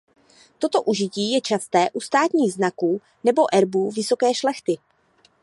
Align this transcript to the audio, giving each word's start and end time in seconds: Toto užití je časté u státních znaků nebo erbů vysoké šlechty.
Toto 0.59 0.81
užití 0.83 1.31
je 1.31 1.41
časté 1.41 1.91
u 1.93 2.01
státních 2.01 2.53
znaků 2.53 3.01
nebo 3.23 3.55
erbů 3.57 3.91
vysoké 3.91 4.33
šlechty. 4.33 4.77